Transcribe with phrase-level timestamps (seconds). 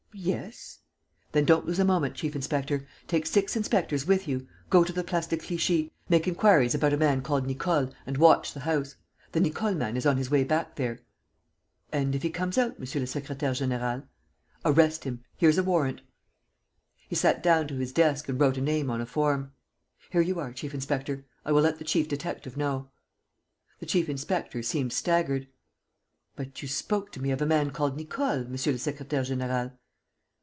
[0.13, 0.79] "Yes."
[1.31, 2.85] "Then don't lose a moment, chief inspector.
[3.07, 4.45] Take six inspectors with you.
[4.69, 5.89] Go to the Place de Clichy.
[6.09, 8.95] Make inquiries about a man called Nicole and watch the house.
[9.31, 10.99] The Nicole man is on his way back there."
[11.93, 14.03] "And if he comes out, monsieur le secrétaire; général?"
[14.65, 15.23] "Arrest him.
[15.37, 16.01] Here's a warrant."
[17.07, 19.53] He sat down to his desk and wrote a name on a form:
[20.11, 21.25] "Here you are, chief inspector.
[21.45, 22.91] I will let the chief detective know."
[23.79, 25.47] The chief inspector seemed staggered:
[26.35, 29.77] "But you spoke to me of a man called Nicole, monsieur le secrétaire; général."